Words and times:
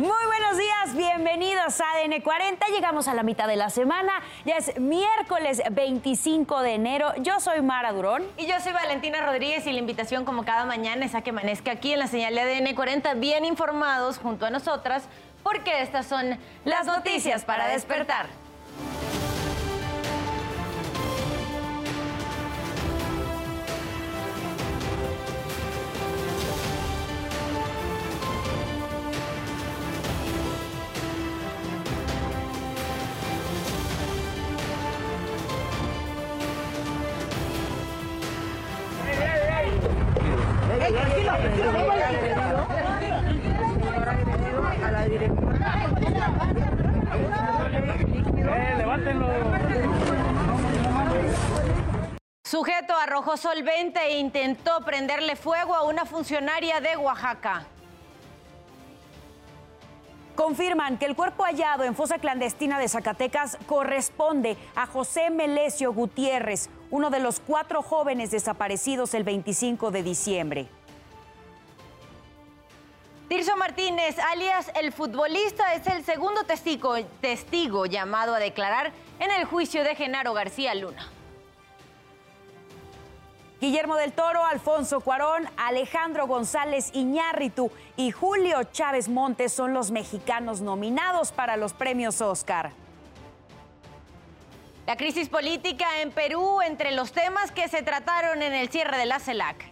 Muy 0.00 0.08
buenos 0.08 0.56
días, 0.56 0.96
bienvenidos 0.96 1.78
a 1.78 1.84
ADN 1.92 2.22
40. 2.22 2.66
Llegamos 2.68 3.06
a 3.06 3.12
la 3.12 3.22
mitad 3.22 3.46
de 3.46 3.56
la 3.56 3.68
semana, 3.68 4.10
ya 4.46 4.56
es 4.56 4.80
miércoles 4.80 5.60
25 5.70 6.62
de 6.62 6.72
enero. 6.72 7.12
Yo 7.18 7.38
soy 7.38 7.60
Mara 7.60 7.92
Durón. 7.92 8.22
Y 8.38 8.46
yo 8.46 8.58
soy 8.60 8.72
Valentina 8.72 9.20
Rodríguez 9.20 9.66
y 9.66 9.72
la 9.72 9.78
invitación 9.78 10.24
como 10.24 10.42
cada 10.42 10.64
mañana 10.64 11.04
es 11.04 11.14
a 11.14 11.20
que 11.20 11.28
amanezca 11.28 11.72
aquí 11.72 11.92
en 11.92 11.98
la 11.98 12.06
señal 12.06 12.34
de 12.34 12.40
ADN 12.40 12.74
40 12.74 13.12
bien 13.12 13.44
informados 13.44 14.16
junto 14.16 14.46
a 14.46 14.50
nosotras 14.50 15.04
porque 15.42 15.82
estas 15.82 16.06
son 16.06 16.38
las 16.64 16.86
noticias 16.86 17.44
para 17.44 17.68
despertar. 17.68 18.24
Sujeto 52.44 52.94
arrojó 52.96 53.36
solvente 53.36 54.00
e 54.00 54.18
intentó 54.18 54.84
prenderle 54.84 55.36
fuego 55.36 55.74
a 55.74 55.84
una 55.84 56.04
funcionaria 56.04 56.80
de 56.80 56.96
Oaxaca. 56.96 57.66
Confirman 60.34 60.98
que 60.98 61.06
el 61.06 61.14
cuerpo 61.14 61.44
hallado 61.44 61.84
en 61.84 61.94
fosa 61.94 62.18
clandestina 62.18 62.78
de 62.78 62.88
Zacatecas 62.88 63.56
corresponde 63.66 64.56
a 64.74 64.86
José 64.86 65.30
Melesio 65.30 65.92
Gutiérrez, 65.92 66.70
uno 66.90 67.10
de 67.10 67.20
los 67.20 67.40
cuatro 67.40 67.82
jóvenes 67.82 68.30
desaparecidos 68.30 69.14
el 69.14 69.22
25 69.22 69.90
de 69.90 70.02
diciembre. 70.02 70.68
Tirso 73.30 73.56
Martínez, 73.56 74.18
alias 74.18 74.72
el 74.74 74.92
futbolista, 74.92 75.72
es 75.74 75.86
el 75.86 76.04
segundo 76.04 76.42
testigo, 76.42 76.96
testigo 77.20 77.86
llamado 77.86 78.34
a 78.34 78.40
declarar 78.40 78.90
en 79.20 79.30
el 79.30 79.44
juicio 79.44 79.84
de 79.84 79.94
Genaro 79.94 80.34
García 80.34 80.74
Luna. 80.74 81.06
Guillermo 83.60 83.94
del 83.94 84.12
Toro, 84.12 84.44
Alfonso 84.44 85.00
Cuarón, 85.00 85.48
Alejandro 85.56 86.26
González 86.26 86.90
Iñárritu 86.92 87.70
y 87.96 88.10
Julio 88.10 88.64
Chávez 88.64 89.08
Montes 89.08 89.52
son 89.52 89.74
los 89.74 89.92
mexicanos 89.92 90.60
nominados 90.60 91.30
para 91.30 91.56
los 91.56 91.72
premios 91.72 92.20
Oscar. 92.20 92.72
La 94.88 94.96
crisis 94.96 95.28
política 95.28 95.86
en 96.02 96.10
Perú 96.10 96.62
entre 96.62 96.90
los 96.90 97.12
temas 97.12 97.52
que 97.52 97.68
se 97.68 97.84
trataron 97.84 98.42
en 98.42 98.54
el 98.54 98.70
cierre 98.70 98.98
de 98.98 99.06
la 99.06 99.20
CELAC. 99.20 99.69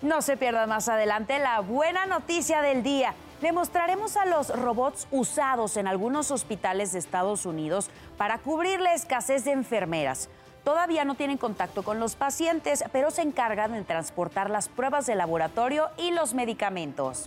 No 0.00 0.22
se 0.22 0.36
pierda 0.36 0.66
más 0.68 0.88
adelante 0.88 1.40
la 1.40 1.58
buena 1.58 2.06
noticia 2.06 2.62
del 2.62 2.84
día. 2.84 3.14
Le 3.40 3.50
mostraremos 3.50 4.16
a 4.16 4.26
los 4.26 4.48
robots 4.48 5.08
usados 5.10 5.76
en 5.76 5.88
algunos 5.88 6.30
hospitales 6.30 6.92
de 6.92 7.00
Estados 7.00 7.46
Unidos 7.46 7.90
para 8.16 8.38
cubrir 8.38 8.80
la 8.80 8.94
escasez 8.94 9.44
de 9.44 9.52
enfermeras. 9.52 10.28
Todavía 10.62 11.04
no 11.04 11.16
tienen 11.16 11.36
contacto 11.36 11.82
con 11.82 11.98
los 11.98 12.14
pacientes, 12.14 12.84
pero 12.92 13.10
se 13.10 13.22
encargan 13.22 13.72
de 13.72 13.82
transportar 13.82 14.50
las 14.50 14.68
pruebas 14.68 15.06
de 15.06 15.16
laboratorio 15.16 15.88
y 15.96 16.12
los 16.12 16.32
medicamentos. 16.32 17.26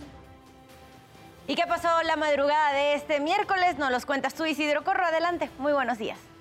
¿Y 1.46 1.56
qué 1.56 1.66
pasó 1.66 1.88
la 2.04 2.16
madrugada 2.16 2.72
de 2.72 2.94
este 2.94 3.20
miércoles? 3.20 3.76
Nos 3.76 3.90
los 3.90 4.06
cuentas 4.06 4.32
tú, 4.32 4.46
Isidro 4.46 4.84
Corro. 4.84 5.04
Adelante. 5.04 5.50
Muy 5.58 5.72
buenos 5.72 5.98
días. 5.98 6.31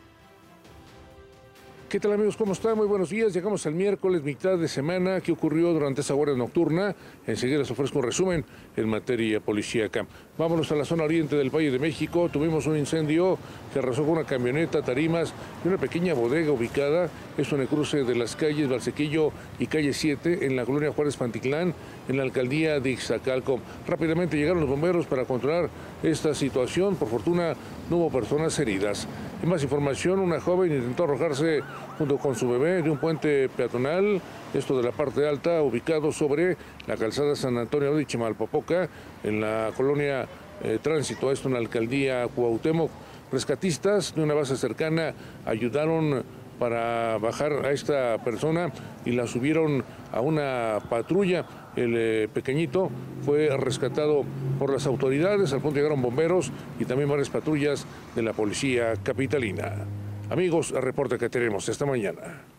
¿Qué 1.92 2.00
tal 2.00 2.14
amigos? 2.14 2.38
¿Cómo 2.38 2.54
están? 2.54 2.78
Muy 2.78 2.88
buenos 2.88 3.10
días. 3.10 3.34
Llegamos 3.34 3.66
al 3.66 3.74
miércoles, 3.74 4.24
mitad 4.24 4.58
de 4.58 4.70
semana. 4.70 5.20
¿Qué 5.20 5.34
ocurrió 5.34 5.74
durante 5.74 6.00
esa 6.00 6.14
guardia 6.14 6.38
nocturna? 6.38 6.96
Enseguida 7.28 7.58
les 7.60 7.70
ofrezco 7.70 8.00
un 8.00 8.06
resumen 8.06 8.46
en 8.78 8.88
materia 8.88 9.42
policíaca. 9.42 10.08
Vámonos 10.42 10.72
a 10.72 10.76
la 10.76 10.86
zona 10.86 11.04
oriente 11.04 11.36
del 11.36 11.52
Valle 11.52 11.70
de 11.70 11.78
México. 11.78 12.28
Tuvimos 12.28 12.66
un 12.66 12.76
incendio 12.76 13.38
que 13.72 13.78
arrasó 13.78 14.02
con 14.02 14.14
una 14.14 14.24
camioneta, 14.24 14.82
tarimas 14.82 15.36
y 15.64 15.68
una 15.68 15.78
pequeña 15.78 16.16
bodega 16.16 16.52
ubicada. 16.52 17.12
Esto 17.38 17.54
en 17.54 17.62
el 17.62 17.68
cruce 17.68 18.04
de 18.04 18.16
las 18.16 18.36
calles 18.36 18.68
Valsequillo 18.68 19.32
y 19.60 19.68
Calle 19.68 19.94
7 19.94 20.48
en 20.48 20.56
la 20.56 20.66
colonia 20.66 20.92
Juárez 20.94 21.16
Panticlán, 21.16 21.76
en 22.08 22.18
la 22.18 22.24
alcaldía 22.24 22.80
de 22.80 22.90
Ixtacalco. 22.90 23.60
Rápidamente 23.88 24.36
llegaron 24.36 24.62
los 24.62 24.70
bomberos 24.70 25.06
para 25.06 25.26
controlar 25.26 25.70
esta 26.02 26.34
situación. 26.34 26.96
Por 26.96 27.10
fortuna 27.10 27.54
no 27.92 27.98
hubo 27.98 28.10
personas 28.10 28.58
heridas. 28.58 29.08
En 29.44 29.50
más 29.50 29.62
información, 29.62 30.18
una 30.18 30.42
joven 30.42 30.72
intentó 30.72 31.04
arrojarse 31.04 31.62
junto 32.00 32.18
con 32.18 32.36
su 32.36 32.50
bebé 32.50 32.82
de 32.82 32.90
un 32.90 32.98
puente 32.98 33.48
peatonal, 33.50 34.20
esto 34.56 34.76
de 34.76 34.84
la 34.84 34.92
parte 34.92 35.28
alta, 35.28 35.62
ubicado 35.62 36.12
sobre 36.12 36.58
la 36.88 36.98
calzada 36.98 37.36
San 37.36 37.58
Antonio 37.58 37.94
de 37.94 38.06
Chimalpopoca, 38.06 38.90
en 39.24 39.42
la 39.42 39.72
colonia 39.76 40.28
eh, 40.64 40.80
Tránsito, 40.82 41.32
esto 41.32 41.48
en 41.48 41.54
la 41.54 41.60
alcaldía 41.60 42.28
Cuauhtémoc. 42.28 42.92
Rescatistas 43.32 44.14
de 44.14 44.24
una 44.24 44.34
base 44.34 44.58
cercana 44.58 45.14
ayudaron 45.46 46.24
para 46.60 47.18
bajar 47.18 47.66
a 47.66 47.72
esta 47.72 48.24
persona 48.24 48.72
y 49.06 49.14
la 49.14 49.26
subieron 49.26 49.84
a 50.12 50.22
una 50.22 50.78
patrulla. 50.90 51.46
El 51.76 51.96
eh, 51.98 52.28
pequeñito 52.32 52.92
fue 53.26 53.50
rescatado 53.58 54.24
por 54.60 54.72
las 54.72 54.86
autoridades, 54.86 55.54
al 55.54 55.62
punto 55.62 55.78
llegaron 55.78 56.02
bomberos 56.02 56.52
y 56.80 56.86
también 56.86 57.10
varias 57.10 57.30
patrullas 57.30 57.88
de 58.14 58.22
la 58.22 58.34
policía 58.34 58.94
capitalina. 59.02 59.88
Amigos, 60.30 60.72
el 60.72 60.84
reporte 60.84 61.18
que 61.18 61.30
tenemos 61.30 61.68
esta 61.68 61.86
mañana. 61.86 62.51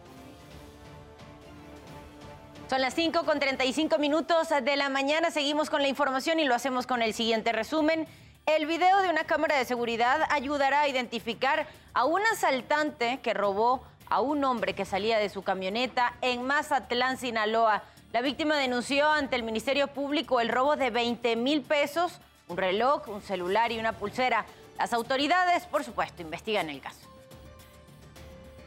Son 2.69 2.81
las 2.81 2.95
5 2.95 3.25
con 3.25 3.39
35 3.39 3.97
minutos 3.99 4.49
de 4.49 4.77
la 4.77 4.89
mañana. 4.89 5.31
Seguimos 5.31 5.71
con 5.71 5.83
la 5.83 5.89
información 5.89 6.41
y 6.41 6.45
lo 6.45 6.55
hacemos 6.55 6.89
con 6.89 7.01
el 7.01 7.15
siguiente 7.15 7.53
resumen. 7.53 8.09
El 8.45 8.67
video 8.67 9.03
de 9.03 9.09
una 9.09 9.23
cámara 9.23 9.57
de 9.57 9.65
seguridad 9.65 10.27
ayudará 10.31 10.81
a 10.81 10.89
identificar 10.89 11.69
a 11.95 12.05
un 12.07 12.21
asaltante 12.33 13.21
que 13.23 13.35
robó 13.35 13.85
a 14.09 14.21
un 14.21 14.43
hombre 14.43 14.75
que 14.75 14.85
salía 14.85 15.19
de 15.19 15.29
su 15.29 15.45
camioneta 15.45 16.15
en 16.23 16.43
Mazatlán, 16.43 17.19
Sinaloa. 17.19 17.85
La 18.13 18.21
víctima 18.21 18.57
denunció 18.57 19.09
ante 19.09 19.37
el 19.37 19.45
Ministerio 19.45 19.87
Público 19.87 20.41
el 20.41 20.49
robo 20.49 20.75
de 20.75 20.91
20 20.91 21.37
mil 21.37 21.63
pesos, 21.63 22.19
un 22.49 22.57
reloj, 22.57 23.09
un 23.09 23.23
celular 23.23 23.71
y 23.71 23.79
una 23.79 23.93
pulsera. 23.93 24.45
Las 24.77 24.93
autoridades, 24.93 25.67
por 25.67 25.85
supuesto, 25.85 26.21
investigan 26.21 26.69
el 26.69 26.81
caso 26.81 27.16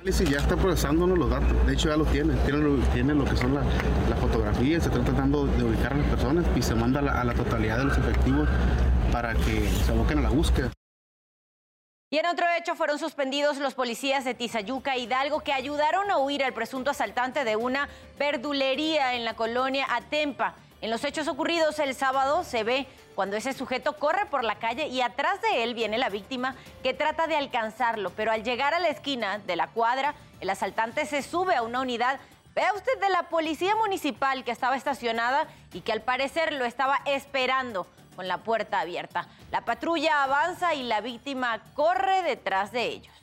ya 0.06 0.38
está 0.38 0.56
procesándonos 0.56 1.18
los 1.18 1.30
datos, 1.30 1.66
de 1.68 1.74
hecho 1.74 1.90
ya 1.90 1.98
lo 1.98 2.06
tiene, 2.06 2.34
tiene 2.46 3.14
lo, 3.14 3.26
que 3.26 3.36
son 3.36 3.54
las 3.54 3.66
la 4.10 4.16
fotografías, 4.16 4.84
se 4.84 4.90
está 4.90 5.04
tratando 5.04 5.46
de 5.46 5.64
ubicar 5.64 5.94
a 5.94 5.98
las 5.98 6.08
personas 6.08 6.46
y 6.56 6.62
se 6.62 6.74
manda 6.74 7.00
a 7.00 7.24
la, 7.24 7.34
totalidad 7.34 7.80
de 7.80 7.86
los 7.86 7.98
efectivos 7.98 8.48
para 9.12 9.34
que 9.34 9.70
se 9.70 9.92
aboquen 9.92 10.20
a 10.20 10.22
la 10.22 10.30
búsqueda. 10.30 10.72
Y 12.12 12.18
en 12.18 12.26
otro 12.26 12.46
hecho 12.58 12.76
fueron 12.76 12.98
suspendidos 12.98 13.58
los 13.58 13.76
policías 13.76 14.26
de 14.26 14.34
Tizayuca 14.34 14.98
Hidalgo 14.98 15.42
que 15.42 15.54
ayudaron 15.54 16.10
a 16.10 16.18
huir 16.18 16.44
al 16.44 16.54
presunto 16.54 16.90
asaltante 16.90 17.44
de 17.44 17.56
una 17.56 17.88
verdulería 18.18 19.14
en 19.14 19.26
la 19.26 19.36
colonia 19.36 19.86
Atempa. 19.90 20.56
En 20.82 20.90
los 20.90 21.04
hechos 21.04 21.28
ocurridos 21.28 21.78
el 21.78 21.94
sábado 21.94 22.44
se 22.44 22.64
ve 22.64 22.88
cuando 23.20 23.36
ese 23.36 23.52
sujeto 23.52 23.98
corre 23.98 24.28
por 24.28 24.46
la 24.46 24.56
calle 24.56 24.88
y 24.88 25.02
atrás 25.02 25.42
de 25.42 25.66
él 25.66 25.74
viene 25.74 25.98
la 25.98 26.08
víctima 26.08 26.56
que 26.82 26.94
trata 26.94 27.28
de 27.28 27.36
alcanzarlo, 27.36 28.12
pero 28.12 28.32
al 28.32 28.46
llegar 28.46 28.74
a 28.74 28.80
la 28.80 28.88
esquina 28.88 29.40
de 29.40 29.58
la 29.58 29.68
cuadra, 29.68 30.16
el 30.40 30.50
asaltante 30.50 31.06
se 31.06 31.22
sube 31.22 31.54
a 31.54 31.62
una 31.62 31.82
unidad 31.82 32.18
Vea 32.56 32.74
usted 32.74 32.98
de 33.02 33.10
la 33.10 33.24
policía 33.24 33.76
municipal 33.76 34.46
que 34.46 34.52
estaba 34.52 34.78
estacionada 34.78 35.48
y 35.74 35.82
que 35.82 35.92
al 35.92 36.02
parecer 36.02 36.54
lo 36.54 36.64
estaba 36.64 37.02
esperando 37.04 37.88
con 38.16 38.30
la 38.30 38.38
puerta 38.38 38.80
abierta. 38.80 39.28
La 39.52 39.66
patrulla 39.66 40.24
avanza 40.24 40.74
y 40.74 40.84
la 40.84 41.02
víctima 41.02 41.60
corre 41.74 42.24
detrás 42.24 42.72
de 42.72 42.86
ellos. 42.86 43.14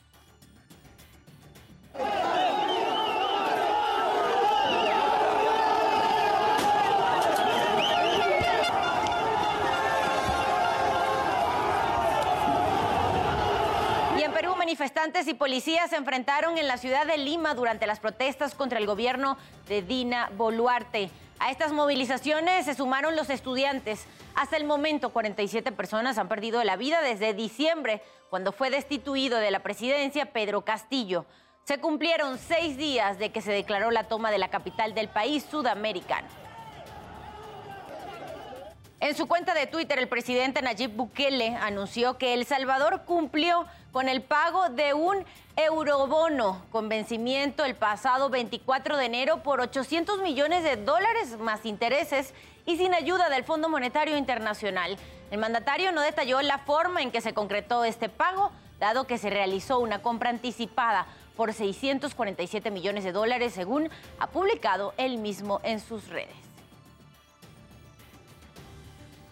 Manifestantes 14.67 15.29
y 15.29 15.33
policías 15.33 15.91
se 15.91 15.95
enfrentaron 15.95 16.57
en 16.57 16.67
la 16.67 16.75
ciudad 16.75 17.07
de 17.07 17.17
Lima 17.17 17.53
durante 17.53 17.87
las 17.87 18.01
protestas 18.01 18.53
contra 18.53 18.79
el 18.79 18.85
gobierno 18.85 19.37
de 19.69 19.81
Dina 19.81 20.29
Boluarte. 20.35 21.09
A 21.39 21.51
estas 21.51 21.71
movilizaciones 21.71 22.65
se 22.65 22.73
sumaron 22.73 23.15
los 23.15 23.29
estudiantes. 23.29 24.05
Hasta 24.35 24.57
el 24.57 24.65
momento, 24.65 25.13
47 25.13 25.71
personas 25.71 26.17
han 26.17 26.27
perdido 26.27 26.61
la 26.65 26.75
vida 26.75 27.01
desde 27.01 27.33
diciembre, 27.33 28.01
cuando 28.29 28.51
fue 28.51 28.69
destituido 28.69 29.37
de 29.37 29.51
la 29.51 29.63
presidencia 29.63 30.33
Pedro 30.33 30.65
Castillo. 30.65 31.25
Se 31.63 31.77
cumplieron 31.77 32.37
seis 32.37 32.75
días 32.75 33.19
de 33.19 33.31
que 33.31 33.41
se 33.41 33.53
declaró 33.53 33.89
la 33.89 34.09
toma 34.09 34.31
de 34.31 34.37
la 34.37 34.49
capital 34.49 34.93
del 34.93 35.07
país 35.07 35.45
sudamericano. 35.49 36.27
En 38.99 39.15
su 39.15 39.27
cuenta 39.27 39.53
de 39.53 39.67
Twitter, 39.67 39.99
el 39.99 40.07
presidente 40.07 40.63
Nayib 40.63 40.91
Bukele 40.95 41.55
anunció 41.55 42.17
que 42.17 42.33
El 42.33 42.45
Salvador 42.45 43.03
cumplió 43.05 43.67
con 43.97 44.09
el 44.09 44.21
pago 44.21 44.69
de 44.69 44.93
un 44.93 45.25
eurobono 45.55 46.61
con 46.71 46.87
vencimiento 46.87 47.65
el 47.65 47.73
pasado 47.73 48.29
24 48.29 48.95
de 48.95 49.05
enero 49.05 49.41
por 49.41 49.59
800 49.59 50.21
millones 50.21 50.63
de 50.63 50.75
dólares 50.75 51.39
más 51.39 51.65
intereses 51.65 52.35
y 52.67 52.77
sin 52.77 52.93
ayuda 52.93 53.27
del 53.31 53.43
Fondo 53.43 53.69
Monetario 53.69 54.15
Internacional. 54.15 54.97
El 55.31 55.39
mandatario 55.39 55.91
no 55.91 56.01
detalló 56.01 56.39
la 56.43 56.59
forma 56.59 57.01
en 57.01 57.09
que 57.09 57.21
se 57.21 57.33
concretó 57.33 57.85
este 57.85 58.07
pago, 58.07 58.51
dado 58.79 59.07
que 59.07 59.17
se 59.17 59.31
realizó 59.31 59.79
una 59.79 60.03
compra 60.03 60.29
anticipada 60.29 61.07
por 61.35 61.51
647 61.51 62.69
millones 62.69 63.03
de 63.03 63.13
dólares, 63.13 63.53
según 63.55 63.89
ha 64.19 64.27
publicado 64.27 64.93
él 64.97 65.17
mismo 65.17 65.59
en 65.63 65.79
sus 65.79 66.07
redes. 66.09 66.46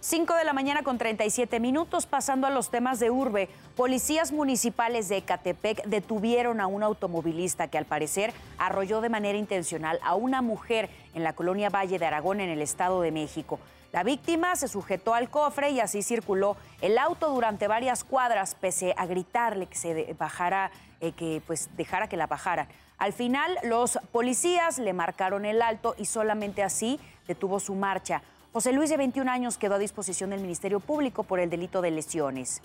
5 0.06 0.36
de 0.36 0.44
la 0.44 0.54
mañana 0.54 0.84
con 0.84 1.00
37 1.00 1.60
minutos, 1.60 2.06
pasando 2.06 2.46
a 2.46 2.52
los 2.52 2.70
temas 2.70 3.00
de 3.00 3.10
urbe. 3.10 3.50
Policías 3.76 4.32
municipales 4.32 5.10
de 5.10 5.18
Ecatepec 5.18 5.84
detuvieron 5.86 6.62
a 6.62 6.68
un 6.68 6.84
automovilista 6.84 7.70
que 7.70 7.80
al 7.80 7.86
parecer 7.86 8.32
arrolló 8.60 9.02
de 9.02 9.10
manera 9.10 9.36
intencional 9.36 10.00
a 10.04 10.14
una 10.14 10.44
mujer 10.44 10.92
en 11.16 11.24
la 11.24 11.34
colonia 11.34 11.72
Valle 11.72 11.98
de 11.98 12.06
Aragón 12.06 12.40
en 12.40 12.52
el 12.52 12.62
Estado 12.62 13.02
de 13.02 13.12
México. 13.12 13.60
La 13.94 14.04
víctima 14.04 14.56
se 14.56 14.68
sujetó 14.68 15.16
al 15.16 15.32
cofre 15.32 15.72
y 15.72 15.80
así 15.80 16.04
circuló 16.04 16.56
el 16.82 17.00
auto 17.00 17.32
durante 17.32 17.68
varias 17.68 18.04
cuadras, 18.04 18.54
pese 18.54 18.94
a 18.98 19.08
gritarle 19.08 19.66
que 19.66 19.76
se 19.76 20.14
bajara, 20.20 20.70
eh, 21.02 21.14
que 21.14 21.42
pues 21.48 21.68
dejara 21.78 22.08
que 22.08 22.16
la 22.16 22.28
bajara. 22.28 22.68
Al 23.00 23.12
final, 23.12 23.58
los 23.64 23.98
policías 24.12 24.78
le 24.78 24.94
marcaron 24.94 25.46
el 25.46 25.64
alto 25.64 25.96
y 25.98 26.06
solamente 26.06 26.62
así 26.62 27.00
detuvo 27.28 27.60
su 27.60 27.74
marcha. 27.74 28.22
José 28.56 28.72
Luis, 28.72 28.90
de 28.90 28.96
21 28.96 29.30
años, 29.30 29.58
quedó 29.58 29.76
a 29.76 29.80
disposición 29.80 30.30
del 30.30 30.40
Ministerio 30.40 30.80
Público 30.80 31.24
por 31.24 31.42
el 31.42 31.50
delito 31.50 31.82
de 31.82 31.92
lesiones. 31.92 32.62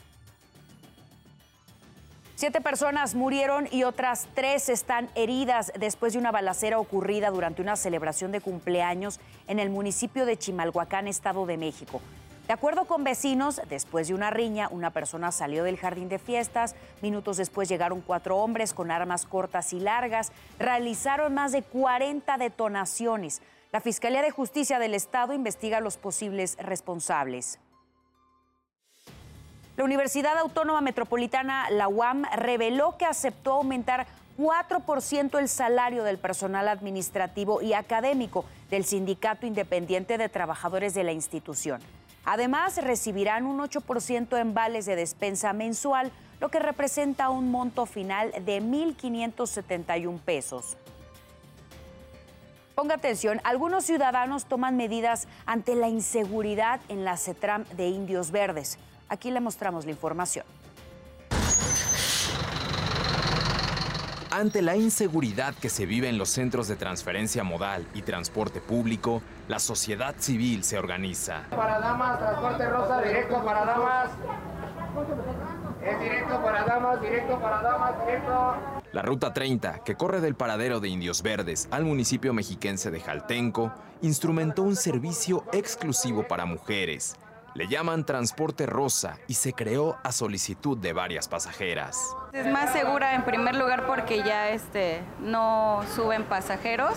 Siete 2.36 2.60
personas 2.60 3.16
murieron 3.16 3.66
y 3.72 3.82
otras 3.82 4.28
tres 4.36 4.68
están 4.68 5.10
heridas 5.16 5.72
después 5.76 6.12
de 6.12 6.20
una 6.20 6.30
balacera 6.30 6.78
ocurrida 6.78 7.30
durante 7.30 7.60
una 7.60 7.74
celebración 7.74 8.30
de 8.30 8.40
cumpleaños 8.40 9.18
en 9.48 9.58
el 9.58 9.68
municipio 9.68 10.26
de 10.26 10.36
Chimalhuacán, 10.36 11.08
Estado 11.08 11.44
de 11.44 11.56
México. 11.56 12.00
De 12.46 12.52
acuerdo 12.52 12.84
con 12.84 13.02
vecinos, 13.02 13.60
después 13.68 14.06
de 14.06 14.14
una 14.14 14.30
riña, 14.30 14.68
una 14.70 14.90
persona 14.90 15.32
salió 15.32 15.64
del 15.64 15.76
jardín 15.76 16.08
de 16.08 16.20
fiestas. 16.20 16.76
Minutos 17.02 17.36
después 17.36 17.68
llegaron 17.68 18.00
cuatro 18.00 18.36
hombres 18.36 18.74
con 18.74 18.92
armas 18.92 19.26
cortas 19.26 19.72
y 19.72 19.80
largas. 19.80 20.30
Realizaron 20.60 21.34
más 21.34 21.50
de 21.50 21.62
40 21.62 22.38
detonaciones. 22.38 23.42
La 23.72 23.80
Fiscalía 23.80 24.20
de 24.20 24.32
Justicia 24.32 24.80
del 24.80 24.94
Estado 24.94 25.32
investiga 25.32 25.80
los 25.80 25.96
posibles 25.96 26.56
responsables. 26.58 27.60
La 29.76 29.84
Universidad 29.84 30.36
Autónoma 30.38 30.80
Metropolitana, 30.80 31.70
la 31.70 31.86
UAM, 31.86 32.24
reveló 32.36 32.96
que 32.98 33.06
aceptó 33.06 33.52
aumentar 33.52 34.08
4% 34.38 35.38
el 35.38 35.48
salario 35.48 36.02
del 36.02 36.18
personal 36.18 36.66
administrativo 36.66 37.62
y 37.62 37.74
académico 37.74 38.44
del 38.70 38.84
Sindicato 38.84 39.46
Independiente 39.46 40.18
de 40.18 40.28
Trabajadores 40.28 40.92
de 40.92 41.04
la 41.04 41.12
institución. 41.12 41.80
Además, 42.24 42.76
recibirán 42.82 43.46
un 43.46 43.60
8% 43.60 44.36
en 44.36 44.52
vales 44.52 44.84
de 44.84 44.96
despensa 44.96 45.52
mensual, 45.52 46.10
lo 46.40 46.48
que 46.48 46.58
representa 46.58 47.30
un 47.30 47.52
monto 47.52 47.86
final 47.86 48.32
de 48.32 48.60
1.571 48.60 50.18
pesos. 50.18 50.76
Ponga 52.74 52.94
atención, 52.94 53.40
algunos 53.44 53.84
ciudadanos 53.84 54.46
toman 54.46 54.76
medidas 54.76 55.28
ante 55.44 55.74
la 55.74 55.88
inseguridad 55.88 56.80
en 56.88 57.04
la 57.04 57.16
CETRAM 57.16 57.64
de 57.76 57.88
Indios 57.88 58.30
Verdes. 58.30 58.78
Aquí 59.08 59.30
le 59.30 59.40
mostramos 59.40 59.84
la 59.84 59.90
información. 59.90 60.46
Ante 64.30 64.62
la 64.62 64.76
inseguridad 64.76 65.54
que 65.54 65.68
se 65.68 65.86
vive 65.86 66.08
en 66.08 66.16
los 66.16 66.30
centros 66.30 66.68
de 66.68 66.76
transferencia 66.76 67.42
modal 67.42 67.84
y 67.94 68.02
transporte 68.02 68.60
público, 68.60 69.22
la 69.48 69.58
sociedad 69.58 70.14
civil 70.18 70.62
se 70.62 70.78
organiza. 70.78 71.42
Para 71.50 71.80
damas, 71.80 72.20
transporte 72.20 72.68
rosa, 72.68 73.02
directo 73.02 73.44
para 73.44 73.64
damas. 73.64 74.10
Es 75.84 76.00
directo 76.00 76.42
para 76.42 76.64
damas, 76.64 77.00
directo 77.00 77.40
para 77.40 77.62
damas, 77.62 78.06
directo. 78.06 78.79
La 78.92 79.02
Ruta 79.02 79.32
30, 79.32 79.84
que 79.84 79.94
corre 79.94 80.20
del 80.20 80.34
paradero 80.34 80.80
de 80.80 80.88
Indios 80.88 81.22
Verdes 81.22 81.68
al 81.70 81.84
municipio 81.84 82.32
mexiquense 82.32 82.90
de 82.90 82.98
Jaltenco, 82.98 83.72
instrumentó 84.02 84.62
un 84.62 84.74
servicio 84.74 85.44
exclusivo 85.52 86.26
para 86.26 86.44
mujeres. 86.44 87.14
Le 87.54 87.68
llaman 87.68 88.04
Transporte 88.04 88.66
Rosa 88.66 89.16
y 89.28 89.34
se 89.34 89.52
creó 89.52 89.96
a 90.02 90.10
solicitud 90.10 90.76
de 90.76 90.92
varias 90.92 91.28
pasajeras. 91.28 92.16
Es 92.32 92.48
más 92.48 92.72
segura 92.72 93.14
en 93.14 93.24
primer 93.24 93.54
lugar 93.54 93.86
porque 93.86 94.24
ya 94.24 94.50
este, 94.50 95.02
no 95.20 95.82
suben 95.94 96.24
pasajeros 96.24 96.94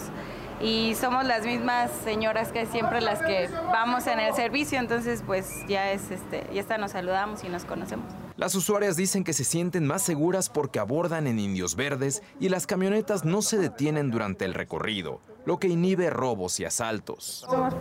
y 0.62 0.96
somos 0.96 1.26
las 1.26 1.46
mismas 1.46 1.92
señoras 2.04 2.52
que 2.52 2.66
siempre 2.66 3.02
las 3.02 3.22
que 3.22 3.50
vamos 3.72 4.08
en 4.08 4.20
el 4.20 4.34
servicio, 4.34 4.80
entonces 4.80 5.24
pues 5.24 5.64
ya 5.68 5.92
es 5.92 6.10
este, 6.10 6.48
ya 6.54 6.78
nos 6.80 6.92
saludamos 6.92 7.44
y 7.44 7.50
nos 7.50 7.66
conocemos. 7.66 8.23
Las 8.36 8.56
usuarias 8.56 8.96
dicen 8.96 9.24
que 9.24 9.32
se 9.32 9.44
sienten 9.44 9.86
más 9.86 10.02
seguras 10.02 10.50
porque 10.50 10.80
abordan 10.80 11.28
en 11.28 11.38
Indios 11.38 11.76
Verdes 11.76 12.24
y 12.40 12.50
las 12.50 12.66
camionetas 12.66 13.26
no 13.26 13.44
se 13.44 13.60
detienen 13.60 14.10
durante 14.10 14.44
el 14.44 14.56
recorrido, 14.56 15.22
lo 15.46 15.60
que 15.60 15.68
inhibe 15.68 16.10
robos 16.10 16.60
y 16.60 16.66
asaltos. 16.66 17.46
Somos 17.48 17.76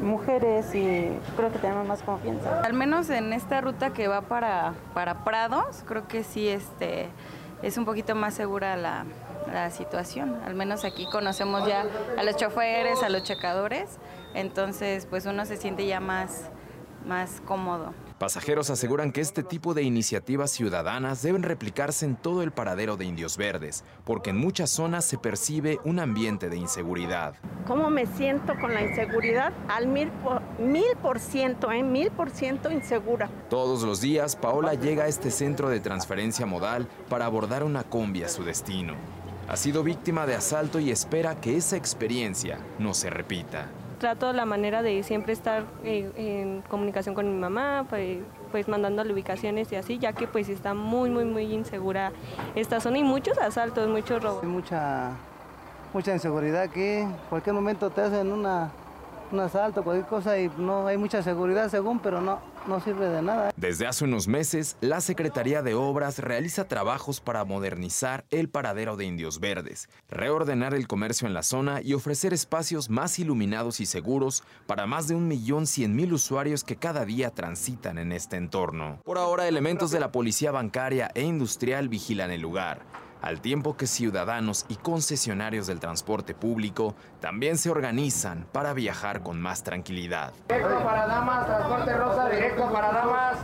mujeres 0.00 0.72
y 0.76 1.08
creo 1.36 1.50
que 1.50 1.58
tenemos 1.58 1.88
más 1.88 2.02
confianza. 2.02 2.60
Al 2.60 2.72
menos 2.72 3.10
en 3.10 3.32
esta 3.32 3.60
ruta 3.60 3.92
que 3.92 4.06
va 4.06 4.20
para, 4.20 4.74
para 4.94 5.24
Prados, 5.24 5.82
creo 5.84 6.06
que 6.06 6.22
sí 6.22 6.46
este, 6.46 7.08
es 7.62 7.76
un 7.76 7.84
poquito 7.84 8.14
más 8.14 8.34
segura 8.34 8.76
la, 8.76 9.06
la 9.52 9.72
situación. 9.72 10.40
Al 10.46 10.54
menos 10.54 10.84
aquí 10.84 11.06
conocemos 11.10 11.66
ya 11.66 11.84
a 12.16 12.22
los 12.22 12.36
choferes, 12.36 13.02
a 13.02 13.08
los 13.08 13.24
checadores, 13.24 13.98
entonces 14.34 15.06
pues 15.06 15.26
uno 15.26 15.44
se 15.46 15.56
siente 15.56 15.84
ya 15.84 15.98
más, 15.98 16.42
más 17.04 17.42
cómodo. 17.44 17.92
Pasajeros 18.18 18.70
aseguran 18.70 19.10
que 19.10 19.20
este 19.20 19.42
tipo 19.42 19.74
de 19.74 19.82
iniciativas 19.82 20.52
ciudadanas 20.52 21.20
deben 21.22 21.42
replicarse 21.42 22.06
en 22.06 22.14
todo 22.14 22.42
el 22.42 22.52
paradero 22.52 22.96
de 22.96 23.04
Indios 23.04 23.36
Verdes, 23.36 23.82
porque 24.04 24.30
en 24.30 24.36
muchas 24.36 24.70
zonas 24.70 25.04
se 25.04 25.18
percibe 25.18 25.80
un 25.84 25.98
ambiente 25.98 26.48
de 26.48 26.56
inseguridad. 26.56 27.34
¿Cómo 27.66 27.90
me 27.90 28.06
siento 28.06 28.54
con 28.60 28.72
la 28.72 28.82
inseguridad? 28.82 29.52
Al 29.68 29.88
mil 29.88 30.10
por, 30.22 30.42
mil 30.60 30.96
por 31.02 31.18
ciento, 31.18 31.72
¿eh? 31.72 31.82
Mil 31.82 32.12
por 32.12 32.30
ciento 32.30 32.70
insegura. 32.70 33.28
Todos 33.50 33.82
los 33.82 34.00
días, 34.00 34.36
Paola 34.36 34.74
llega 34.74 35.04
a 35.04 35.08
este 35.08 35.32
centro 35.32 35.68
de 35.68 35.80
transferencia 35.80 36.46
modal 36.46 36.86
para 37.08 37.26
abordar 37.26 37.64
una 37.64 37.82
combi 37.82 38.22
a 38.22 38.28
su 38.28 38.44
destino. 38.44 38.94
Ha 39.48 39.56
sido 39.56 39.82
víctima 39.82 40.24
de 40.24 40.36
asalto 40.36 40.78
y 40.78 40.92
espera 40.92 41.40
que 41.40 41.56
esa 41.56 41.76
experiencia 41.76 42.60
no 42.78 42.94
se 42.94 43.10
repita 43.10 43.68
trato 44.04 44.34
la 44.34 44.44
manera 44.44 44.82
de 44.82 45.02
siempre 45.02 45.32
estar 45.32 45.64
eh, 45.82 46.10
en 46.16 46.60
comunicación 46.68 47.14
con 47.14 47.26
mi 47.26 47.40
mamá, 47.40 47.86
pues, 47.88 48.18
pues 48.52 48.68
mandándole 48.68 49.14
ubicaciones 49.14 49.72
y 49.72 49.76
así, 49.76 49.98
ya 49.98 50.12
que 50.12 50.26
pues 50.26 50.50
está 50.50 50.74
muy, 50.74 51.08
muy, 51.08 51.24
muy 51.24 51.44
insegura 51.44 52.12
esta 52.54 52.80
zona 52.80 52.98
y 52.98 53.02
muchos 53.02 53.38
asaltos, 53.38 53.88
muchos 53.88 54.22
robos. 54.22 54.44
Mucha, 54.44 55.12
mucha 55.94 56.12
inseguridad 56.12 56.60
aquí, 56.60 57.08
cualquier 57.30 57.54
momento 57.54 57.88
te 57.88 58.02
hacen 58.02 58.30
una, 58.30 58.72
un 59.34 59.40
asalto, 59.40 59.82
cualquier 59.82 60.06
cosa 60.06 60.38
y 60.38 60.50
no 60.56 60.86
hay 60.86 60.96
mucha 60.96 61.22
seguridad 61.22 61.68
según, 61.68 61.98
pero 61.98 62.20
no, 62.20 62.40
sirve 62.80 63.08
de 63.08 63.20
nada. 63.20 63.52
Desde 63.56 63.86
hace 63.86 64.04
unos 64.04 64.26
meses, 64.28 64.76
la 64.80 65.00
Secretaría 65.00 65.62
de 65.62 65.74
Obras 65.74 66.18
realiza 66.18 66.66
trabajos 66.66 67.20
para 67.20 67.44
modernizar 67.44 68.24
el 68.30 68.48
paradero 68.48 68.96
de 68.96 69.04
Indios 69.04 69.40
Verdes, 69.40 69.88
reordenar 70.08 70.72
el 70.74 70.86
comercio 70.86 71.26
en 71.26 71.34
la 71.34 71.42
zona 71.42 71.82
y 71.82 71.94
ofrecer 71.94 72.32
espacios 72.32 72.88
más 72.88 73.18
iluminados 73.18 73.80
y 73.80 73.86
seguros 73.86 74.44
para 74.66 74.86
más 74.86 75.08
de 75.08 75.14
un 75.14 75.28
millón 75.28 75.66
cien 75.66 75.94
mil 75.94 76.12
usuarios 76.12 76.64
que 76.64 76.76
cada 76.76 77.04
día 77.04 77.30
transitan 77.30 77.98
en 77.98 78.12
este 78.12 78.36
entorno. 78.36 79.00
Por 79.04 79.18
ahora, 79.18 79.48
elementos 79.48 79.90
de 79.90 80.00
la 80.00 80.12
policía 80.12 80.52
bancaria 80.52 81.10
e 81.14 81.22
industrial 81.22 81.88
vigilan 81.88 82.30
el 82.30 82.40
lugar 82.40 83.03
al 83.24 83.40
tiempo 83.40 83.74
que 83.74 83.86
ciudadanos 83.86 84.66
y 84.68 84.76
concesionarios 84.76 85.66
del 85.66 85.80
transporte 85.80 86.34
público 86.34 86.94
también 87.20 87.56
se 87.56 87.70
organizan 87.70 88.46
para 88.52 88.74
viajar 88.74 89.22
con 89.22 89.40
más 89.40 89.62
tranquilidad. 89.62 90.34
Directo 90.46 90.84
para 90.84 91.06
damas, 91.06 91.46
transporte 91.46 91.94
rosa, 91.96 92.28
directo 92.28 92.70
para 92.70 92.92
damas. 92.92 93.38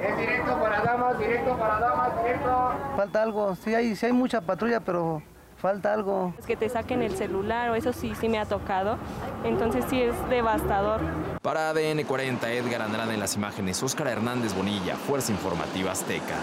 Es 0.00 0.16
directo 0.16 0.60
para 0.60 0.82
damas, 0.82 1.18
directo 1.18 1.58
para 1.58 1.80
damas, 1.80 2.22
directo. 2.22 2.72
Falta 2.96 3.22
algo, 3.22 3.56
sí 3.56 3.74
hay, 3.74 3.96
sí 3.96 4.06
hay 4.06 4.12
mucha 4.12 4.40
patrulla, 4.40 4.78
pero 4.78 5.20
falta 5.56 5.92
algo. 5.92 6.34
Es 6.38 6.46
que 6.46 6.56
te 6.56 6.68
saquen 6.68 7.02
el 7.02 7.16
celular, 7.16 7.70
o 7.70 7.74
eso 7.74 7.92
sí, 7.92 8.12
sí 8.20 8.28
me 8.28 8.38
ha 8.38 8.44
tocado. 8.44 8.96
Entonces 9.42 9.84
sí 9.90 10.00
es 10.00 10.14
devastador. 10.28 11.00
Para 11.42 11.70
ADN 11.70 12.04
40, 12.04 12.52
Edgar 12.52 12.82
Andrade 12.82 13.14
en 13.14 13.20
las 13.20 13.34
imágenes, 13.34 13.82
Óscar 13.82 14.06
Hernández 14.06 14.54
Bonilla, 14.54 14.94
Fuerza 14.94 15.32
Informativa 15.32 15.90
Azteca. 15.90 16.36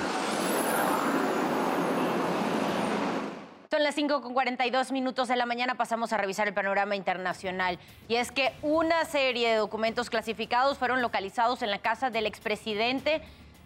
Son 3.72 3.84
las 3.84 3.96
5 3.96 4.22
con 4.22 4.34
42 4.34 4.92
minutos 4.92 5.30
de 5.30 5.38
la 5.38 5.46
mañana, 5.46 5.76
pasamos 5.76 6.12
a 6.12 6.18
revisar 6.18 6.46
el 6.46 6.54
panorama 6.54 6.98
internacional. 6.98 7.80
Y 8.10 8.16
es 8.16 8.30
que 8.30 8.52
una 8.62 9.06
serie 9.06 9.50
de 9.50 9.56
documentos 9.56 10.10
clasificados 10.10 10.78
fueron 10.78 11.02
localizados 11.02 11.62
en 11.62 11.72
la 11.72 11.80
casa 11.80 12.10
del 12.10 12.26
expresidente, 12.26 13.22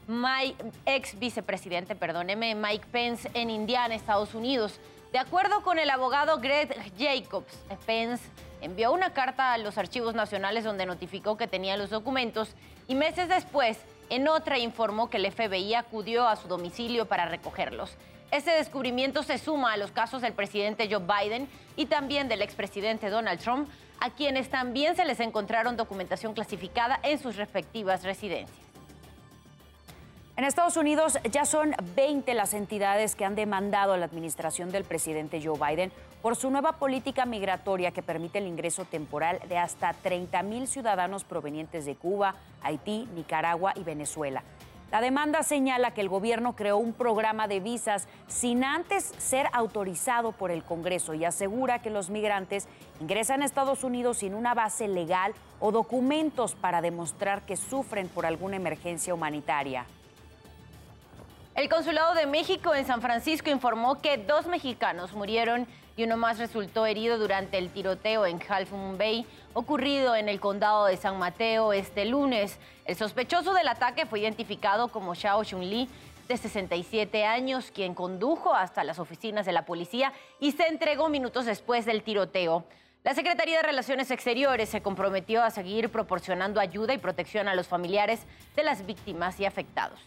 Mike, 0.07 0.63
ex 0.85 1.17
vicepresidente, 1.17 1.95
perdóneme, 1.95 2.53
Mike 2.53 2.85
Pence 2.91 3.31
en 3.33 3.49
Indiana, 3.49 3.95
Estados 3.95 4.35
Unidos. 4.35 4.79
De 5.11 5.17
acuerdo 5.17 5.63
con 5.63 5.79
el 5.79 5.89
abogado 5.89 6.37
Greg 6.37 6.69
Jacobs, 6.99 7.57
Pence 7.87 8.23
envió 8.61 8.91
una 8.91 9.11
carta 9.11 9.53
a 9.53 9.57
los 9.57 9.79
archivos 9.79 10.13
nacionales 10.13 10.63
donde 10.63 10.85
notificó 10.85 11.35
que 11.35 11.47
tenía 11.47 11.77
los 11.77 11.89
documentos 11.89 12.49
y 12.87 12.93
meses 12.93 13.27
después, 13.27 13.79
en 14.11 14.27
otra 14.27 14.59
informó 14.59 15.09
que 15.09 15.17
el 15.17 15.31
FBI 15.31 15.73
acudió 15.73 16.27
a 16.27 16.35
su 16.35 16.47
domicilio 16.47 17.07
para 17.07 17.25
recogerlos. 17.25 17.97
Este 18.31 18.51
descubrimiento 18.51 19.23
se 19.23 19.37
suma 19.37 19.73
a 19.73 19.77
los 19.77 19.91
casos 19.91 20.21
del 20.21 20.33
presidente 20.33 20.89
Joe 20.89 21.03
Biden 21.05 21.47
y 21.75 21.85
también 21.85 22.27
del 22.27 22.41
expresidente 22.41 23.09
Donald 23.09 23.39
Trump, 23.39 23.69
a 23.99 24.09
quienes 24.09 24.49
también 24.49 24.95
se 24.95 25.05
les 25.05 25.19
encontraron 25.19 25.77
documentación 25.77 26.33
clasificada 26.33 26.99
en 27.03 27.19
sus 27.19 27.37
respectivas 27.37 28.03
residencias. 28.03 28.65
En 30.37 30.43
Estados 30.43 30.75
Unidos 30.75 31.17
ya 31.31 31.45
son 31.45 31.73
20 31.95 32.33
las 32.33 32.53
entidades 32.53 33.15
que 33.15 33.23
han 33.23 33.35
demandado 33.35 33.93
a 33.93 33.97
la 33.97 34.03
administración 34.03 34.69
del 34.69 34.83
presidente 34.83 35.41
Joe 35.41 35.57
Biden 35.57 35.93
por 36.21 36.35
su 36.35 36.49
nueva 36.49 36.73
política 36.73 37.25
migratoria 37.25 37.91
que 37.91 38.03
permite 38.03 38.39
el 38.39 38.47
ingreso 38.47 38.83
temporal 38.83 39.39
de 39.47 39.57
hasta 39.57 39.93
30 39.93 40.43
mil 40.43 40.67
ciudadanos 40.67 41.23
provenientes 41.23 41.85
de 41.85 41.95
Cuba, 41.95 42.35
Haití, 42.61 43.07
Nicaragua 43.15 43.71
y 43.77 43.83
Venezuela. 43.83 44.43
La 44.91 45.01
demanda 45.01 45.43
señala 45.43 45.91
que 45.91 46.01
el 46.01 46.09
gobierno 46.09 46.55
creó 46.55 46.77
un 46.77 46.93
programa 46.93 47.47
de 47.47 47.59
visas 47.59 48.07
sin 48.27 48.63
antes 48.63 49.13
ser 49.17 49.47
autorizado 49.51 50.31
por 50.31 50.51
el 50.51 50.63
Congreso 50.63 51.13
y 51.13 51.25
asegura 51.25 51.81
que 51.81 51.89
los 51.89 52.09
migrantes 52.09 52.67
ingresan 53.01 53.41
a 53.41 53.45
Estados 53.45 53.83
Unidos 53.83 54.19
sin 54.19 54.35
una 54.35 54.53
base 54.53 54.87
legal 54.87 55.33
o 55.59 55.71
documentos 55.71 56.55
para 56.55 56.81
demostrar 56.81 57.41
que 57.41 57.57
sufren 57.57 58.07
por 58.07 58.25
alguna 58.25 58.57
emergencia 58.57 59.13
humanitaria. 59.13 59.85
El 61.55 61.69
Consulado 61.69 62.13
de 62.15 62.25
México 62.25 62.75
en 62.75 62.85
San 62.85 63.01
Francisco 63.01 63.49
informó 63.49 64.01
que 64.01 64.17
dos 64.17 64.45
mexicanos 64.45 65.13
murieron 65.13 65.67
y 65.97 66.03
uno 66.03 66.17
más 66.17 66.39
resultó 66.39 66.85
herido 66.85 67.17
durante 67.17 67.57
el 67.57 67.69
tiroteo 67.69 68.25
en 68.25 68.39
Half 68.47 68.71
Moon 68.71 68.97
Bay 68.97 69.25
ocurrido 69.53 70.15
en 70.15 70.27
el 70.27 70.39
condado 70.39 70.85
de 70.85 70.97
San 70.97 71.17
Mateo 71.17 71.73
este 71.73 72.05
lunes. 72.05 72.59
El 72.85 72.95
sospechoso 72.95 73.53
del 73.53 73.67
ataque 73.67 74.05
fue 74.05 74.19
identificado 74.19 74.89
como 74.89 75.15
Xiao 75.15 75.43
Xunli, 75.43 75.87
de 76.27 76.37
67 76.37 77.23
años, 77.23 77.71
quien 77.71 77.93
condujo 77.93 78.53
hasta 78.53 78.83
las 78.83 78.99
oficinas 78.99 79.45
de 79.45 79.51
la 79.51 79.65
policía 79.65 80.11
y 80.39 80.51
se 80.51 80.67
entregó 80.67 81.07
minutos 81.07 81.45
después 81.45 81.85
del 81.85 82.03
tiroteo. 82.03 82.65
La 83.03 83.13
Secretaría 83.13 83.57
de 83.57 83.63
Relaciones 83.63 84.09
Exteriores 84.09 84.69
se 84.69 84.81
comprometió 84.81 85.43
a 85.43 85.51
seguir 85.51 85.89
proporcionando 85.89 86.59
ayuda 86.59 86.93
y 86.95 86.97
protección 86.97 87.47
a 87.47 87.53
los 87.53 87.67
familiares 87.67 88.21
de 88.55 88.63
las 88.63 88.85
víctimas 88.85 89.39
y 89.39 89.45
afectados. 89.45 89.99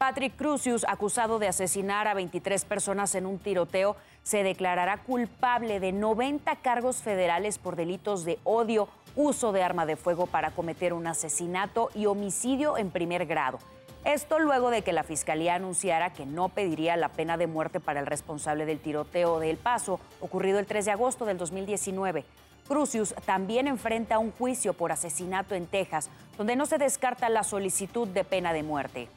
Patrick 0.00 0.34
Crucius, 0.34 0.86
acusado 0.88 1.38
de 1.38 1.46
asesinar 1.46 2.08
a 2.08 2.14
23 2.14 2.64
personas 2.64 3.14
en 3.14 3.26
un 3.26 3.38
tiroteo, 3.38 3.96
se 4.22 4.42
declarará 4.42 4.96
culpable 4.96 5.78
de 5.78 5.92
90 5.92 6.56
cargos 6.62 7.02
federales 7.02 7.58
por 7.58 7.76
delitos 7.76 8.24
de 8.24 8.38
odio, 8.44 8.88
uso 9.14 9.52
de 9.52 9.62
arma 9.62 9.84
de 9.84 9.96
fuego 9.96 10.26
para 10.26 10.52
cometer 10.52 10.94
un 10.94 11.06
asesinato 11.06 11.90
y 11.94 12.06
homicidio 12.06 12.78
en 12.78 12.90
primer 12.90 13.26
grado. 13.26 13.58
Esto 14.06 14.38
luego 14.38 14.70
de 14.70 14.80
que 14.80 14.94
la 14.94 15.02
fiscalía 15.02 15.56
anunciara 15.56 16.14
que 16.14 16.24
no 16.24 16.48
pediría 16.48 16.96
la 16.96 17.10
pena 17.10 17.36
de 17.36 17.46
muerte 17.46 17.78
para 17.78 18.00
el 18.00 18.06
responsable 18.06 18.64
del 18.64 18.80
tiroteo 18.80 19.38
de 19.38 19.50
El 19.50 19.58
Paso, 19.58 20.00
ocurrido 20.22 20.58
el 20.58 20.64
3 20.64 20.86
de 20.86 20.92
agosto 20.92 21.26
del 21.26 21.36
2019. 21.36 22.24
Crucius 22.66 23.14
también 23.26 23.68
enfrenta 23.68 24.18
un 24.18 24.32
juicio 24.32 24.72
por 24.72 24.92
asesinato 24.92 25.54
en 25.54 25.66
Texas, 25.66 26.08
donde 26.38 26.56
no 26.56 26.64
se 26.64 26.78
descarta 26.78 27.28
la 27.28 27.44
solicitud 27.44 28.08
de 28.08 28.24
pena 28.24 28.54
de 28.54 28.62
muerte. 28.62 29.10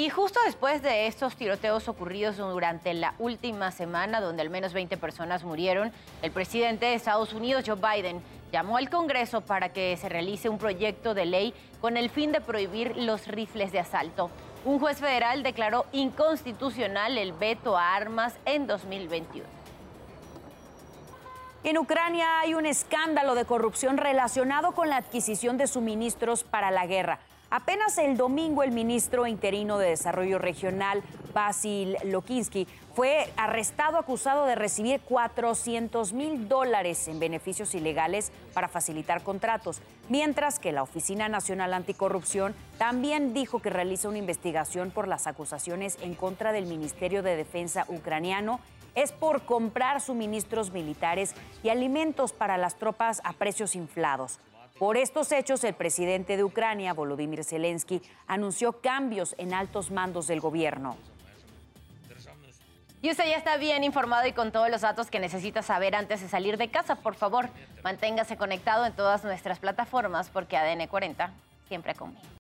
Y 0.00 0.08
justo 0.08 0.40
después 0.46 0.80
de 0.80 1.08
estos 1.08 1.36
tiroteos 1.36 1.86
ocurridos 1.86 2.38
durante 2.38 2.94
la 2.94 3.12
última 3.18 3.70
semana, 3.70 4.22
donde 4.22 4.40
al 4.40 4.48
menos 4.48 4.72
20 4.72 4.96
personas 4.96 5.44
murieron, 5.44 5.92
el 6.22 6.30
presidente 6.30 6.86
de 6.86 6.94
Estados 6.94 7.34
Unidos, 7.34 7.64
Joe 7.66 7.76
Biden, 7.76 8.22
llamó 8.50 8.78
al 8.78 8.88
Congreso 8.88 9.42
para 9.42 9.74
que 9.74 9.98
se 9.98 10.08
realice 10.08 10.48
un 10.48 10.56
proyecto 10.56 11.12
de 11.12 11.26
ley 11.26 11.52
con 11.82 11.98
el 11.98 12.08
fin 12.08 12.32
de 12.32 12.40
prohibir 12.40 12.96
los 12.96 13.26
rifles 13.26 13.72
de 13.72 13.80
asalto. 13.80 14.30
Un 14.64 14.78
juez 14.78 15.00
federal 15.00 15.42
declaró 15.42 15.84
inconstitucional 15.92 17.18
el 17.18 17.34
veto 17.34 17.76
a 17.76 17.94
armas 17.94 18.32
en 18.46 18.66
2021. 18.66 19.44
En 21.62 21.76
Ucrania 21.76 22.40
hay 22.40 22.54
un 22.54 22.64
escándalo 22.64 23.34
de 23.34 23.44
corrupción 23.44 23.98
relacionado 23.98 24.72
con 24.72 24.88
la 24.88 24.96
adquisición 24.96 25.58
de 25.58 25.66
suministros 25.66 26.42
para 26.42 26.70
la 26.70 26.86
guerra. 26.86 27.18
Apenas 27.52 27.98
el 27.98 28.16
domingo 28.16 28.62
el 28.62 28.70
ministro 28.70 29.26
interino 29.26 29.76
de 29.76 29.88
Desarrollo 29.88 30.38
Regional, 30.38 31.02
Basil 31.34 31.96
Lokinsky, 32.04 32.68
fue 32.94 33.28
arrestado 33.36 33.98
acusado 33.98 34.46
de 34.46 34.54
recibir 34.54 35.00
400 35.00 36.12
mil 36.12 36.48
dólares 36.48 37.08
en 37.08 37.18
beneficios 37.18 37.74
ilegales 37.74 38.30
para 38.54 38.68
facilitar 38.68 39.24
contratos, 39.24 39.82
mientras 40.08 40.60
que 40.60 40.70
la 40.70 40.84
Oficina 40.84 41.28
Nacional 41.28 41.74
Anticorrupción 41.74 42.54
también 42.78 43.34
dijo 43.34 43.58
que 43.58 43.70
realiza 43.70 44.08
una 44.08 44.18
investigación 44.18 44.92
por 44.92 45.08
las 45.08 45.26
acusaciones 45.26 45.98
en 46.02 46.14
contra 46.14 46.52
del 46.52 46.66
Ministerio 46.66 47.24
de 47.24 47.34
Defensa 47.34 47.84
ucraniano 47.88 48.60
es 48.94 49.10
por 49.10 49.42
comprar 49.42 50.00
suministros 50.00 50.70
militares 50.70 51.34
y 51.64 51.68
alimentos 51.68 52.32
para 52.32 52.58
las 52.58 52.76
tropas 52.76 53.20
a 53.24 53.32
precios 53.32 53.74
inflados. 53.74 54.38
Por 54.80 54.96
estos 54.96 55.30
hechos, 55.30 55.62
el 55.64 55.74
presidente 55.74 56.38
de 56.38 56.42
Ucrania, 56.42 56.94
Volodymyr 56.94 57.44
Zelensky, 57.44 58.00
anunció 58.26 58.80
cambios 58.80 59.34
en 59.36 59.52
altos 59.52 59.90
mandos 59.90 60.26
del 60.26 60.40
gobierno. 60.40 60.96
Y 63.02 63.10
usted 63.10 63.26
ya 63.26 63.36
está 63.36 63.58
bien 63.58 63.84
informado 63.84 64.26
y 64.26 64.32
con 64.32 64.52
todos 64.52 64.70
los 64.70 64.80
datos 64.80 65.10
que 65.10 65.20
necesita 65.20 65.60
saber 65.60 65.94
antes 65.94 66.22
de 66.22 66.30
salir 66.30 66.56
de 66.56 66.70
casa. 66.70 66.94
Por 66.94 67.14
favor, 67.14 67.50
manténgase 67.84 68.38
conectado 68.38 68.86
en 68.86 68.94
todas 68.94 69.22
nuestras 69.22 69.58
plataformas 69.58 70.30
porque 70.30 70.56
ADN 70.56 70.86
40 70.86 71.30
siempre 71.68 71.94
conmigo. 71.94 72.30